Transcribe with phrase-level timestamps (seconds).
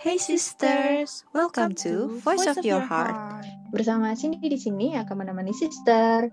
[0.00, 3.44] Hey sisters, welcome to Voice of Your Heart.
[3.68, 6.32] Bersama Cindy di sini akan menemani sister.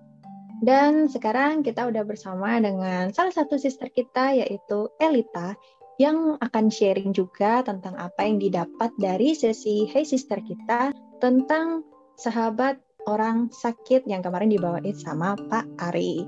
[0.64, 5.52] Dan sekarang kita udah bersama dengan salah satu sister kita yaitu Elita
[6.00, 11.84] yang akan sharing juga tentang apa yang didapat dari sesi Hey Sister kita tentang
[12.16, 16.24] sahabat orang sakit yang kemarin dibawain sama Pak Ari.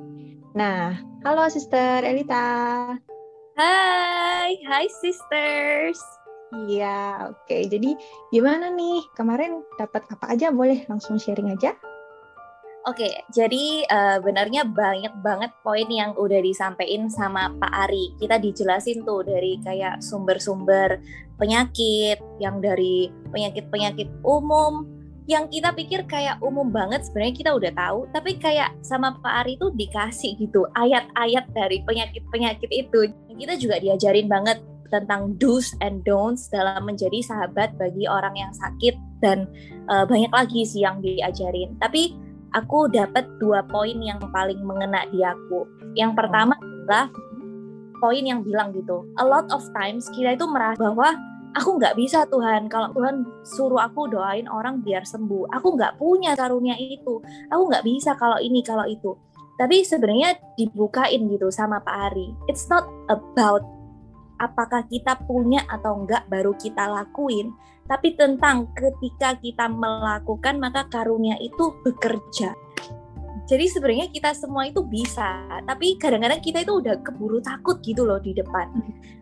[0.59, 0.91] Nah,
[1.23, 2.99] halo Sister Elita.
[3.55, 6.18] Hai, hai sisters.
[6.49, 7.57] Iya, oke.
[7.69, 7.93] Jadi
[8.33, 9.05] gimana nih?
[9.13, 10.49] Kemarin dapat apa aja?
[10.49, 11.77] Boleh langsung sharing aja?
[12.87, 18.15] Oke, jadi uh, benarnya banyak banget poin yang udah disampaikan sama Pak Ari.
[18.17, 20.97] Kita dijelasin tuh dari kayak sumber-sumber
[21.35, 24.87] penyakit, yang dari penyakit-penyakit umum,
[25.29, 29.61] yang kita pikir kayak umum banget sebenarnya kita udah tahu, tapi kayak sama Pak Ari
[29.61, 33.11] tuh dikasih gitu ayat-ayat dari penyakit-penyakit itu.
[33.37, 34.57] Kita juga diajarin banget
[34.89, 39.45] tentang do's and don'ts dalam menjadi sahabat bagi orang yang sakit dan
[39.89, 41.77] uh, banyak lagi sih yang diajarin.
[41.77, 42.13] Tapi
[42.53, 45.65] aku dapat dua poin yang paling mengena di aku.
[45.93, 47.07] Yang pertama adalah
[47.99, 51.13] poin yang bilang gitu, a lot of times kita itu merasa bahwa
[51.53, 52.71] aku nggak bisa Tuhan.
[52.71, 57.21] Kalau Tuhan suruh aku doain orang biar sembuh aku nggak punya karunia itu.
[57.51, 59.13] Aku nggak bisa kalau ini kalau itu.
[59.59, 62.31] Tapi sebenarnya dibukain gitu sama Pak Ari.
[62.47, 63.59] It's not about
[64.39, 67.53] apakah kita punya atau enggak baru kita lakuin
[67.85, 72.55] tapi tentang ketika kita melakukan maka karunia itu bekerja
[73.49, 78.21] jadi sebenarnya kita semua itu bisa, tapi kadang-kadang kita itu udah keburu takut gitu loh
[78.21, 78.69] di depan.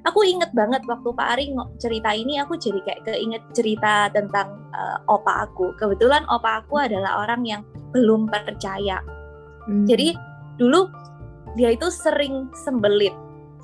[0.03, 4.99] Aku inget banget waktu Pak Ari cerita ini, aku jadi kayak keinget cerita tentang uh,
[5.07, 5.71] opa aku.
[5.79, 7.61] Kebetulan opa aku adalah orang yang
[7.95, 8.99] belum percaya.
[9.63, 9.87] Hmm.
[9.87, 10.11] Jadi
[10.59, 10.91] dulu
[11.55, 13.15] dia itu sering sembelit.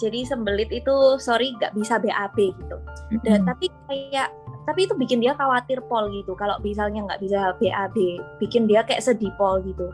[0.01, 2.77] Jadi sembelit itu sorry nggak bisa BAB gitu.
[3.25, 3.47] Dan hmm.
[3.49, 4.29] tapi kayak
[4.63, 6.33] tapi itu bikin dia khawatir pol gitu.
[6.39, 7.97] Kalau misalnya nggak bisa BAB,
[8.39, 9.91] bikin dia kayak sedih pol gitu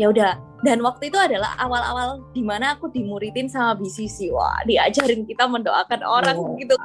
[0.00, 0.32] ya udah
[0.64, 6.00] dan waktu itu adalah awal-awal di mana aku dimuridin sama BCC wah diajarin kita mendoakan
[6.00, 6.56] orang oh.
[6.56, 6.76] gitu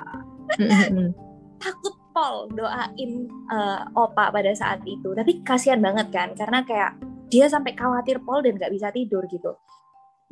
[1.63, 3.11] takut pol doain
[3.47, 6.91] uh, opa pada saat itu tapi kasihan banget kan karena kayak
[7.31, 9.55] dia sampai khawatir pol dan nggak bisa tidur gitu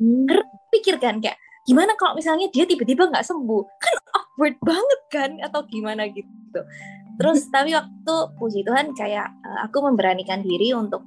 [0.02, 0.28] hmm.
[0.68, 3.62] pikir kan kayak gimana kalau misalnya dia tiba-tiba nggak sembuh?
[3.82, 5.30] Kan awkward banget kan?
[5.42, 6.60] Atau gimana gitu.
[7.18, 11.02] Terus tapi waktu puji Tuhan kayak uh, aku memberanikan diri untuk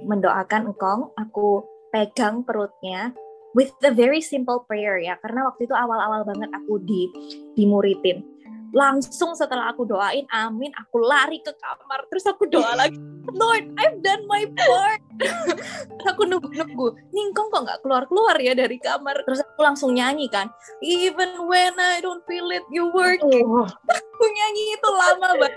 [0.00, 3.10] mendoakan engkong, aku pegang perutnya
[3.58, 5.18] with the very simple prayer ya.
[5.18, 7.10] Karena waktu itu awal-awal banget aku di
[7.58, 8.35] dimuridin
[8.74, 12.06] langsung setelah aku doain amin aku lari ke kamar.
[12.10, 12.96] Terus aku doa lagi
[13.34, 15.02] Lord I've done my part.
[16.14, 19.26] Aku nunggu-nunggu ningkong kok nggak keluar-keluar ya dari kamar?
[19.26, 20.46] Terus aku langsung nyanyi kan
[20.78, 23.66] even when I don't feel it you work oh.
[23.98, 25.52] aku nyanyi itu lama banget.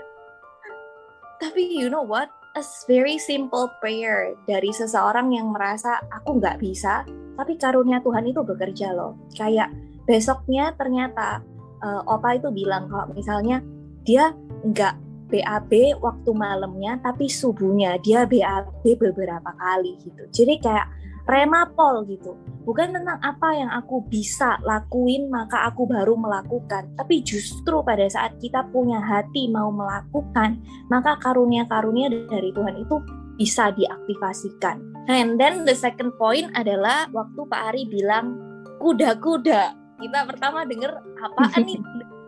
[1.40, 2.28] Tapi you know what?
[2.58, 7.06] A very simple prayer dari seseorang yang merasa aku nggak bisa,
[7.38, 9.14] tapi karunia Tuhan itu bekerja loh.
[9.38, 9.70] Kayak
[10.02, 11.46] besoknya ternyata
[11.82, 13.60] uh, Opa itu bilang kalau misalnya
[14.04, 14.32] dia
[14.64, 14.94] nggak
[15.30, 20.26] BAB waktu malamnya, tapi subuhnya dia BAB beberapa kali gitu.
[20.34, 20.90] Jadi kayak
[21.30, 22.34] remapol gitu.
[22.66, 28.36] Bukan tentang apa yang aku bisa lakuin maka aku baru melakukan, tapi justru pada saat
[28.42, 30.58] kita punya hati mau melakukan,
[30.90, 32.98] maka karunia-karunia dari Tuhan itu
[33.38, 34.82] bisa diaktifasikan.
[35.08, 38.36] And then the second point adalah waktu Pak Ari bilang
[38.82, 39.79] kuda-kuda.
[40.00, 41.80] Kita pertama denger apaan nih?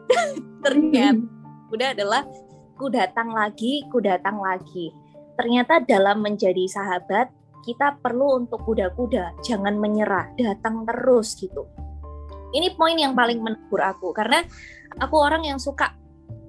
[0.64, 1.24] Ternyata
[1.72, 2.22] kuda adalah
[2.76, 4.92] ku datang lagi, ku datang lagi.
[5.40, 7.32] Ternyata dalam menjadi sahabat
[7.64, 11.64] kita perlu untuk kuda-kuda jangan menyerah datang terus gitu
[12.52, 14.44] ini poin yang paling menegur aku karena
[15.00, 15.96] aku orang yang suka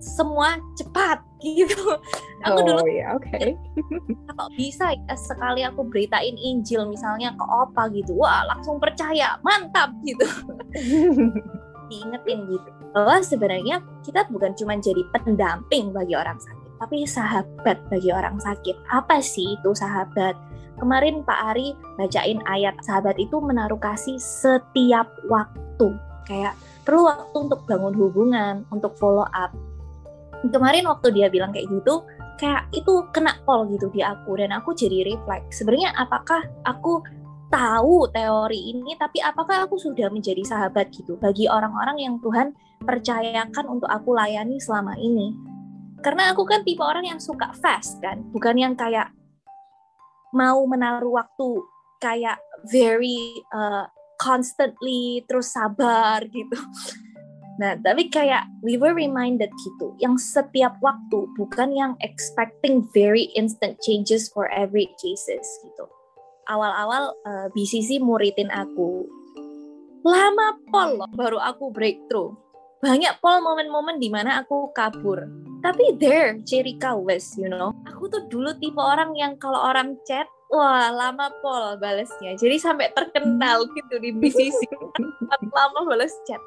[0.03, 1.97] semua cepat gitu.
[2.43, 2.99] Aku oh, dulu oke.
[3.23, 3.55] Okay.
[4.27, 9.95] kalau bisa ya sekali aku beritain Injil misalnya ke opa gitu, wah langsung percaya, mantap
[10.03, 10.27] gitu.
[11.91, 18.09] Diingetin gitu bahwa sebenarnya kita bukan cuma jadi pendamping bagi orang sakit, tapi sahabat bagi
[18.13, 18.75] orang sakit.
[18.93, 20.37] Apa sih itu sahabat?
[20.77, 25.89] Kemarin Pak Ari bacain ayat sahabat itu menaruh kasih setiap waktu.
[26.27, 26.53] Kayak
[26.85, 29.53] perlu waktu untuk bangun hubungan, untuk follow up.
[30.51, 32.03] Kemarin waktu dia bilang kayak gitu,
[32.35, 35.55] kayak itu kena pol gitu di aku dan aku jadi reflect.
[35.55, 36.99] Sebenarnya apakah aku
[37.53, 42.49] tahu teori ini tapi apakah aku sudah menjadi sahabat gitu bagi orang-orang yang Tuhan
[42.81, 45.37] percayakan untuk aku layani selama ini
[46.01, 49.13] karena aku kan tipe orang yang suka fast kan bukan yang kayak
[50.33, 51.61] mau menaruh waktu
[52.01, 52.41] kayak
[52.73, 53.85] very uh,
[54.17, 56.57] constantly terus sabar gitu
[57.61, 63.77] Nah, tapi kayak we were reminded gitu, yang setiap waktu bukan yang expecting very instant
[63.85, 65.85] changes for every cases gitu.
[66.49, 69.05] Awal-awal uh, eh, BCC muridin aku,
[70.01, 72.33] lama pol loh baru aku breakthrough.
[72.83, 75.23] Banyak pol momen-momen di mana aku kabur.
[75.63, 77.71] Tapi there, Jerika West, you know.
[77.87, 82.35] Aku tuh dulu tipe orang yang kalau orang chat, wah lama pol balesnya.
[82.35, 84.67] Jadi sampai terkenal gitu di BCC.
[85.55, 86.43] lama balas chat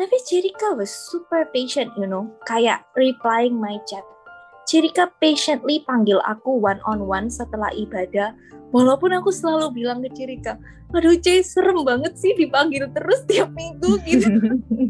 [0.00, 4.04] tapi Jerica was super patient, you know, kayak replying my chat.
[4.64, 8.32] Jerica patiently panggil aku one on one setelah ibadah,
[8.70, 10.56] walaupun aku selalu bilang ke Jerica,
[10.94, 14.30] aduh J serem banget sih dipanggil terus tiap minggu gitu.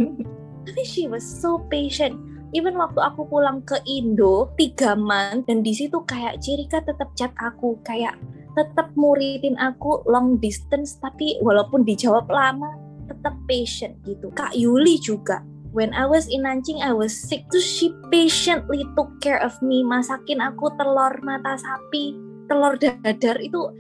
[0.68, 2.14] Tapi she was so patient.
[2.50, 7.30] Even waktu aku pulang ke Indo tiga month dan di situ kayak Jerica tetap chat
[7.38, 8.18] aku kayak
[8.58, 12.74] tetap muridin aku long distance tapi walaupun dijawab lama
[13.20, 14.32] tetap patient gitu.
[14.32, 17.46] Kak Yuli juga when I was in Nanjing, I was sick.
[17.50, 22.14] Terus she patiently took care of me, masakin aku telur mata sapi,
[22.50, 23.70] telur dadar itu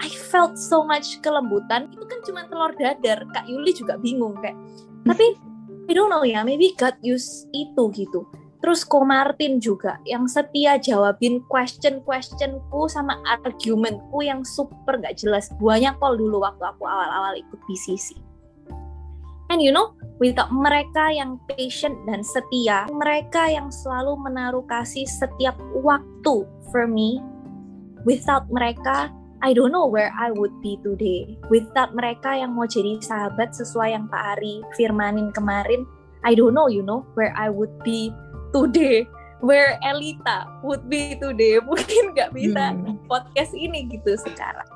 [0.00, 1.92] I felt so much kelembutan.
[1.92, 3.20] Itu kan cuma telur dadar.
[3.36, 4.56] Kak Yuli juga bingung kayak.
[5.04, 5.36] Tapi
[5.88, 8.24] I don't know ya, maybe God use itu gitu.
[8.60, 15.48] Terus Ko Martin juga yang setia jawabin question-questionku sama argumentku yang super gak jelas.
[15.56, 18.29] Banyak kok dulu waktu aku awal-awal ikut BCC.
[19.50, 25.58] And you know, without mereka yang patient dan setia, mereka yang selalu menaruh kasih setiap
[25.82, 27.18] waktu for me,
[28.06, 29.10] without mereka,
[29.42, 31.34] I don't know where I would be today.
[31.50, 35.82] Without mereka yang mau jadi sahabat sesuai yang Pak Ari firmanin kemarin,
[36.22, 38.14] I don't know, you know, where I would be
[38.54, 39.10] today.
[39.40, 41.58] Where Elita would be today.
[41.66, 43.02] Mungkin nggak bisa hmm.
[43.10, 44.68] podcast ini gitu sekarang.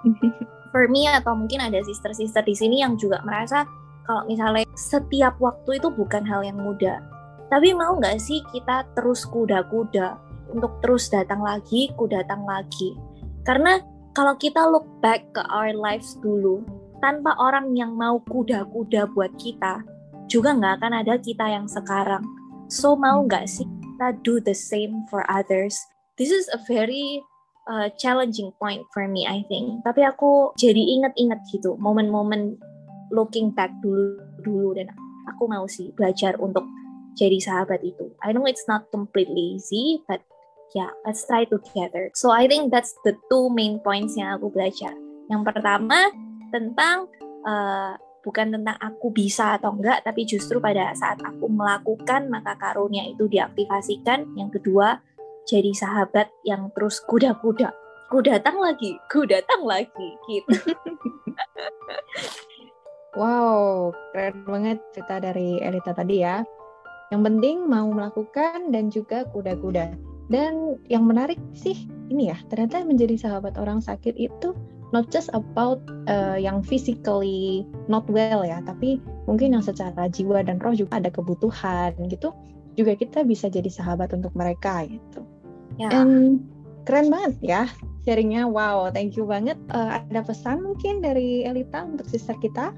[0.75, 3.63] For me atau mungkin ada sister-sister di sini yang juga merasa
[4.05, 7.01] kalau misalnya setiap waktu itu bukan hal yang mudah.
[7.49, 10.17] Tapi mau nggak sih kita terus kuda-kuda
[10.53, 12.97] untuk terus datang lagi, ku datang lagi.
[13.45, 13.81] Karena
[14.17, 16.65] kalau kita look back ke our lives dulu,
[17.01, 19.85] tanpa orang yang mau kuda-kuda buat kita,
[20.29, 22.25] juga nggak akan ada kita yang sekarang.
[22.73, 25.77] So mau nggak sih kita do the same for others?
[26.17, 27.21] This is a very
[27.69, 29.85] uh, challenging point for me, I think.
[29.85, 32.57] Tapi aku jadi inget-inget gitu, momen-momen
[33.13, 34.93] looking back dulu dulu dan
[35.29, 36.65] aku mau sih belajar untuk
[37.15, 38.11] jadi sahabat itu.
[38.21, 40.21] I know it's not completely easy, but
[40.75, 42.11] yeah, let's try together.
[42.19, 44.93] So I think that's the two main points yang aku belajar.
[45.31, 46.11] Yang pertama
[46.51, 47.09] tentang
[47.47, 47.95] uh,
[48.27, 53.31] bukan tentang aku bisa atau enggak, tapi justru pada saat aku melakukan maka karunia itu
[53.31, 54.35] diaktifasikan.
[54.35, 54.99] Yang kedua,
[55.47, 57.71] jadi sahabat yang terus kuda-kuda.
[58.11, 60.75] Ku datang lagi, ku datang lagi gitu.
[63.15, 66.43] Wow, keren banget cerita dari Elita tadi ya.
[67.15, 69.95] Yang penting mau melakukan dan juga kuda-kuda.
[70.27, 74.51] Dan yang menarik sih ini ya, ternyata menjadi sahabat orang sakit itu
[74.91, 75.79] not just about
[76.11, 78.99] uh, yang physically not well ya, tapi
[79.31, 82.35] mungkin yang secara jiwa dan roh juga ada kebutuhan gitu.
[82.75, 85.23] Juga kita bisa jadi sahabat untuk mereka gitu.
[85.79, 85.93] Ya.
[85.95, 86.43] And
[86.83, 87.63] keren banget ya
[88.05, 88.49] sharingnya.
[88.49, 89.57] Wow, thank you banget.
[89.73, 92.75] Uh, ada pesan mungkin dari Elita untuk sister kita?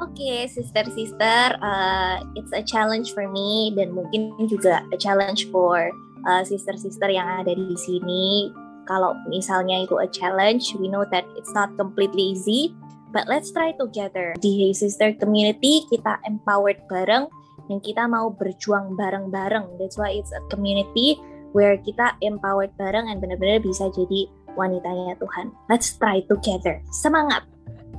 [0.00, 5.92] Okay, sister-sister, uh, it's a challenge for me dan mungkin juga a challenge for
[6.24, 8.48] uh, sister-sister yang ada di sini.
[8.88, 12.72] Kalau misalnya itu a challenge, we know that it's not completely easy,
[13.12, 14.32] but let's try together.
[14.40, 17.28] Di Hey Sister Community, kita empowered bareng
[17.68, 19.76] dan kita mau berjuang bareng-bareng.
[19.76, 21.20] That's why it's a community
[21.52, 25.52] where kita empowered bareng dan benar-benar bisa jadi wanitanya Tuhan.
[25.68, 26.80] Let's try together.
[26.88, 27.44] Semangat!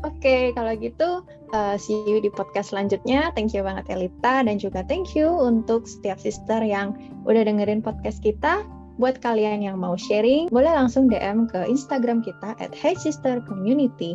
[0.01, 1.22] Oke, okay, kalau gitu
[1.53, 3.29] uh, see you di podcast selanjutnya.
[3.38, 6.98] Thank you banget Elita dan juga thank you untuk setiap sister yang
[7.29, 8.65] udah dengerin podcast kita.
[8.98, 14.13] Buat kalian yang mau sharing, boleh langsung DM ke Instagram kita at Hey Sister Community.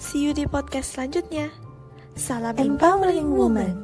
[0.00, 1.52] See you di podcast selanjutnya.
[2.14, 3.83] Salam Empowering Woman.